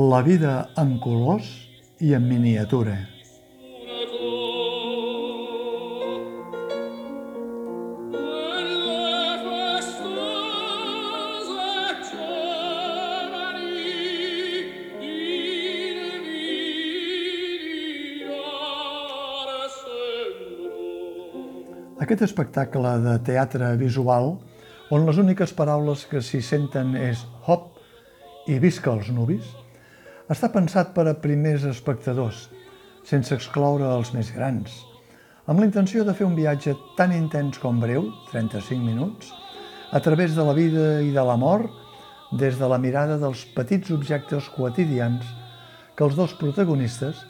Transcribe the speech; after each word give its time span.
La 0.00 0.22
vida 0.22 0.70
en 0.80 0.94
colors 1.02 1.46
i 2.00 2.14
en 2.16 2.22
miniatura. 2.24 2.94
Aquest 22.00 22.22
espectacle 22.24 22.94
de 23.04 23.18
teatre 23.26 23.74
visual, 23.76 24.38
on 24.88 25.04
les 25.10 25.18
úniques 25.20 25.52
paraules 25.52 26.06
que 26.08 26.22
s'hi 26.24 26.40
senten 26.40 26.94
és 26.96 27.26
hop 27.44 27.74
i 28.48 28.56
visca 28.62 28.94
els 28.94 29.10
nubis, 29.12 29.50
està 30.30 30.46
pensat 30.54 30.92
per 30.94 31.08
a 31.10 31.16
primers 31.18 31.64
espectadors, 31.66 32.44
sense 33.02 33.34
excloure 33.34 33.88
els 33.90 34.12
més 34.14 34.28
grans, 34.30 34.76
amb 35.50 35.58
la 35.58 35.66
intenció 35.66 36.04
de 36.06 36.14
fer 36.14 36.28
un 36.28 36.36
viatge 36.38 36.76
tan 36.94 37.10
intens 37.16 37.58
com 37.58 37.80
breu, 37.82 38.04
35 38.30 38.78
minuts, 38.78 39.32
a 39.90 39.98
través 39.98 40.36
de 40.36 40.44
la 40.46 40.54
vida 40.54 41.00
i 41.02 41.10
de 41.10 41.24
la 41.26 41.34
mort, 41.34 41.72
des 42.30 42.60
de 42.60 42.68
la 42.70 42.78
mirada 42.78 43.16
dels 43.18 43.42
petits 43.56 43.90
objectes 43.90 44.46
quotidians 44.54 45.26
que 45.98 46.06
els 46.06 46.14
dos 46.14 46.36
protagonistes, 46.38 47.24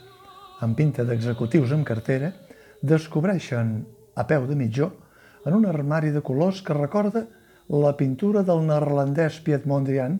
amb 0.61 0.77
pinta 0.77 1.01
d'executius 1.01 1.73
amb 1.73 1.87
cartera, 1.87 2.29
descobreixen 2.85 3.79
a 4.13 4.27
peu 4.29 4.45
de 4.45 4.59
mitjó 4.59 4.91
en 5.49 5.57
un 5.57 5.65
armari 5.65 6.13
de 6.13 6.21
colors 6.21 6.61
que 6.61 6.77
recorda 6.77 7.25
la 7.65 7.95
pintura 7.97 8.45
del 8.45 8.61
neerlandès 8.67 9.41
Piet 9.41 9.65
Mondrian, 9.65 10.19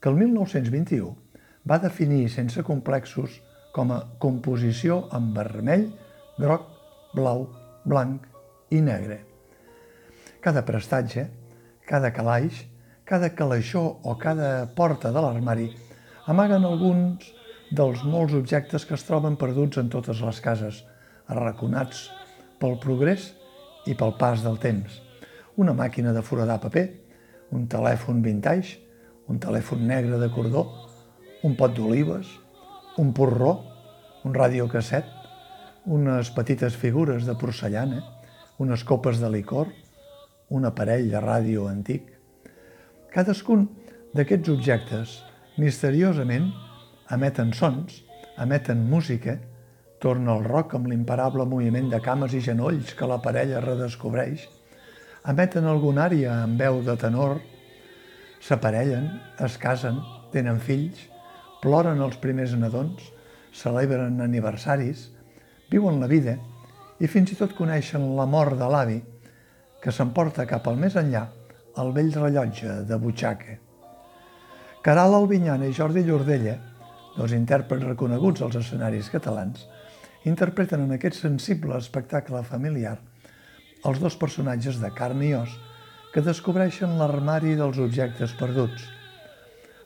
que 0.00 0.08
el 0.08 0.16
1921 0.16 1.21
va 1.68 1.78
definir 1.78 2.28
sense 2.30 2.62
complexos 2.66 3.38
com 3.72 3.92
a 3.94 4.02
composició 4.20 5.06
en 5.16 5.32
vermell, 5.36 5.88
groc, 6.38 6.66
blau, 7.14 7.46
blanc 7.84 8.26
i 8.70 8.80
negre. 8.80 9.20
Cada 10.42 10.64
prestatge, 10.66 11.28
cada 11.86 12.12
calaix, 12.12 12.64
cada 13.04 13.32
calaixó 13.34 13.82
o 14.02 14.16
cada 14.18 14.66
porta 14.74 15.12
de 15.12 15.22
l'armari 15.22 15.70
amaguen 16.26 16.64
alguns 16.64 17.30
dels 17.72 18.02
molts 18.04 18.34
objectes 18.36 18.84
que 18.86 18.94
es 18.98 19.06
troben 19.06 19.38
perduts 19.40 19.80
en 19.80 19.88
totes 19.90 20.20
les 20.22 20.40
cases, 20.44 20.82
arraconats 21.26 22.08
pel 22.60 22.76
progrés 22.82 23.32
i 23.88 23.96
pel 23.98 24.14
pas 24.18 24.42
del 24.44 24.58
temps. 24.62 25.00
Una 25.56 25.74
màquina 25.76 26.12
de 26.12 26.22
foradar 26.24 26.60
paper, 26.62 26.86
un 27.52 27.66
telèfon 27.68 28.22
vintage, 28.24 28.78
un 29.28 29.40
telèfon 29.40 29.86
negre 29.88 30.18
de 30.20 30.28
cordó, 30.32 30.66
un 31.42 31.56
pot 31.58 31.74
d'olives, 31.74 32.28
un 33.02 33.12
porró, 33.16 33.56
un 34.22 34.34
radiocasset, 34.34 35.08
unes 35.90 36.30
petites 36.30 36.76
figures 36.78 37.26
de 37.26 37.34
porcellana, 37.34 38.02
unes 38.62 38.84
copes 38.86 39.18
de 39.18 39.30
licor, 39.30 39.72
un 40.54 40.68
aparell 40.68 41.08
de 41.10 41.20
ràdio 41.22 41.66
antic. 41.66 42.06
Cadascun 43.10 43.66
d'aquests 44.14 44.52
objectes, 44.52 45.18
misteriosament, 45.58 46.52
emeten 47.10 47.50
sons, 47.56 48.02
emeten 48.38 48.86
música, 48.88 49.38
torna 50.02 50.36
el 50.36 50.46
roc 50.46 50.76
amb 50.78 50.88
l'imparable 50.90 51.46
moviment 51.46 51.90
de 51.90 52.00
cames 52.02 52.34
i 52.34 52.42
genolls 52.42 52.94
que 52.98 53.08
la 53.10 53.20
parella 53.22 53.62
redescobreix, 53.64 54.46
emeten 55.30 55.66
algun 55.66 55.98
ària 56.02 56.42
amb 56.42 56.58
veu 56.62 56.80
de 56.86 56.96
tenor, 56.98 57.40
s'aparellen, 58.42 59.08
es 59.42 59.58
casen, 59.62 59.98
tenen 60.34 60.58
fills, 60.62 61.08
ploren 61.62 62.00
els 62.02 62.18
primers 62.18 62.56
nadons, 62.58 63.04
celebren 63.54 64.18
aniversaris, 64.24 65.06
viuen 65.70 66.00
la 66.02 66.08
vida 66.10 66.34
i 66.98 67.08
fins 67.08 67.32
i 67.32 67.38
tot 67.38 67.54
coneixen 67.54 68.02
la 68.18 68.26
mort 68.26 68.58
de 68.58 68.68
l'avi 68.68 68.98
que 69.82 69.94
s'emporta 69.94 70.46
cap 70.50 70.66
al 70.66 70.80
més 70.80 70.96
enllà 70.98 71.22
el 71.82 71.92
vell 71.94 72.10
rellotge 72.16 72.80
de 72.88 72.98
butxaca. 72.98 73.56
Caral 74.82 75.14
Albinyana 75.14 75.68
i 75.70 75.76
Jordi 75.76 76.02
Llordella, 76.06 76.56
dos 77.14 77.34
intèrprets 77.36 77.86
reconeguts 77.86 78.42
als 78.42 78.58
escenaris 78.58 79.10
catalans, 79.14 79.68
interpreten 80.26 80.82
en 80.82 80.96
aquest 80.96 81.20
sensible 81.22 81.78
espectacle 81.78 82.42
familiar 82.48 82.96
els 83.86 84.02
dos 84.02 84.18
personatges 84.18 84.82
de 84.82 84.90
carn 84.98 85.22
i 85.22 85.32
os 85.38 85.54
que 86.14 86.26
descobreixen 86.26 86.98
l'armari 86.98 87.54
dels 87.58 87.78
objectes 87.86 88.34
perduts– 88.38 88.88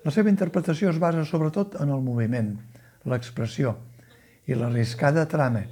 la 0.07 0.13
seva 0.15 0.31
interpretació 0.31 0.93
es 0.93 1.01
basa 1.03 1.25
sobretot 1.27 1.73
en 1.83 1.91
el 1.91 2.03
moviment, 2.05 2.53
l'expressió 3.11 3.73
i 4.47 4.55
l'arriscada 4.55 5.25
trama, 5.27 5.65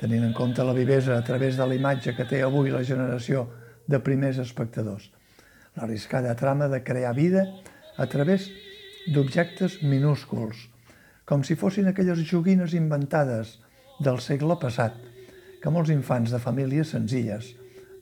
tenint 0.00 0.24
en 0.26 0.32
compte 0.34 0.64
la 0.66 0.74
vivesa 0.74 1.14
a 1.14 1.22
través 1.22 1.54
de 1.54 1.68
la 1.70 1.76
imatge 1.78 2.16
que 2.16 2.26
té 2.26 2.40
avui 2.42 2.72
la 2.74 2.82
generació 2.82 3.44
de 3.86 4.00
primers 4.02 4.40
espectadors. 4.42 5.06
L'arriscada 5.76 6.34
trama 6.34 6.66
de 6.72 6.80
crear 6.82 7.12
vida 7.14 7.44
a 7.96 8.08
través 8.10 8.48
d'objectes 9.14 9.78
minúsculs, 9.86 10.66
com 11.22 11.46
si 11.46 11.54
fossin 11.54 11.86
aquelles 11.86 12.26
joguines 12.26 12.74
inventades 12.74 13.60
del 14.02 14.18
segle 14.18 14.58
passat 14.58 14.98
que 15.62 15.70
molts 15.70 15.94
infants 15.94 16.34
de 16.34 16.42
famílies 16.42 16.90
senzilles 16.98 17.54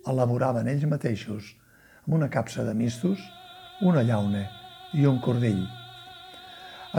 elaboraven 0.08 0.72
ells 0.72 0.88
mateixos 0.88 1.52
amb 2.06 2.16
una 2.22 2.32
capsa 2.32 2.64
de 2.64 2.72
mistos, 2.72 3.20
una 3.84 4.00
llauna 4.00 4.48
i 4.92 5.06
un 5.08 5.18
cordell. 5.24 5.62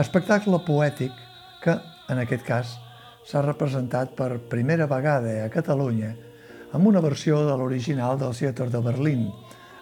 Espectacle 0.00 0.58
poètic 0.66 1.14
que, 1.62 1.76
en 2.10 2.20
aquest 2.22 2.44
cas, 2.46 2.74
s'ha 3.24 3.42
representat 3.44 4.12
per 4.18 4.42
primera 4.50 4.88
vegada 4.90 5.36
a 5.44 5.50
Catalunya 5.52 6.12
amb 6.74 6.90
una 6.90 7.00
versió 7.00 7.38
de 7.46 7.54
l'original 7.56 8.18
del 8.18 8.34
Theater 8.34 8.66
de 8.72 8.80
Berlín, 8.82 9.28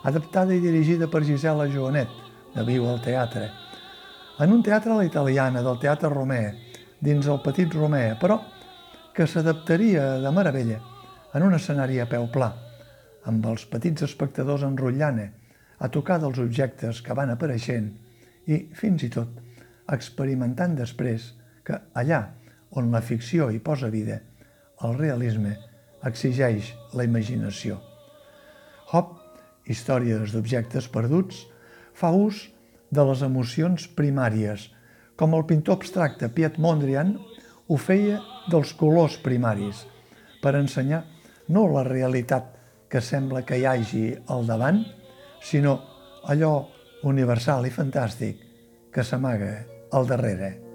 adaptada 0.04 0.54
i 0.54 0.60
dirigida 0.60 1.08
per 1.08 1.24
Gisela 1.24 1.66
Joanet, 1.72 2.10
de 2.52 2.64
Viu 2.68 2.84
al 2.86 3.00
Teatre, 3.00 3.48
en 4.44 4.52
un 4.52 4.62
teatre 4.62 4.92
a 4.92 4.98
la 5.00 5.06
italiana 5.08 5.62
del 5.64 5.78
Teatre 5.80 6.10
Romè, 6.12 6.42
dins 7.00 7.26
el 7.26 7.40
Petit 7.44 7.72
Romè, 7.72 8.18
però 8.20 8.38
que 9.16 9.26
s'adaptaria 9.26 10.18
de 10.20 10.30
meravella 10.32 10.78
en 11.32 11.48
un 11.48 11.56
escenari 11.56 12.00
a 12.00 12.08
peu 12.08 12.28
pla, 12.32 12.52
amb 13.24 13.46
els 13.48 13.64
petits 13.70 14.04
espectadors 14.04 14.64
enrotllant 14.68 15.22
a 15.22 15.88
tocar 15.88 16.20
dels 16.20 16.38
objectes 16.42 17.00
que 17.02 17.16
van 17.16 17.32
apareixent 17.32 17.90
i, 18.46 18.68
fins 18.74 19.04
i 19.06 19.10
tot, 19.12 19.30
experimentant 19.92 20.76
després 20.78 21.32
que 21.66 21.78
allà 21.98 22.22
on 22.78 22.90
la 22.92 23.02
ficció 23.04 23.50
hi 23.50 23.60
posa 23.62 23.90
vida, 23.92 24.20
el 24.82 24.96
realisme 24.98 25.56
exigeix 26.08 26.72
la 26.96 27.06
imaginació. 27.06 27.78
Hop, 28.92 29.18
Històries 29.70 30.32
d'objectes 30.34 30.88
perduts, 30.90 31.44
fa 31.94 32.10
ús 32.10 32.48
de 32.90 33.04
les 33.06 33.22
emocions 33.22 33.86
primàries, 33.96 34.66
com 35.14 35.36
el 35.38 35.44
pintor 35.46 35.78
abstracte 35.78 36.28
Piet 36.34 36.58
Mondrian 36.58 37.14
ho 37.68 37.78
feia 37.78 38.18
dels 38.50 38.72
colors 38.74 39.20
primaris, 39.22 39.84
per 40.42 40.56
ensenyar 40.58 41.04
no 41.54 41.68
la 41.70 41.84
realitat 41.86 42.50
que 42.90 43.00
sembla 43.00 43.44
que 43.46 43.60
hi 43.60 43.66
hagi 43.68 44.04
al 44.34 44.48
davant, 44.48 44.82
sinó 45.40 45.78
allò 46.28 46.52
universal 47.02 47.66
i 47.66 47.72
fantàstic 47.74 48.42
que 48.94 49.04
s'amaga 49.04 49.54
al 49.92 50.06
darrere. 50.06 50.71